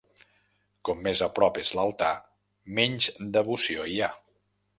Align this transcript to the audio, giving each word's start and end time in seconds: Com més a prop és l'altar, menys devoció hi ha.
Com 0.87 1.03
més 1.07 1.21
a 1.27 1.27
prop 1.39 1.59
és 1.65 1.69
l'altar, 1.81 2.09
menys 2.79 3.11
devoció 3.37 3.87
hi 3.93 4.01
ha. 4.01 4.11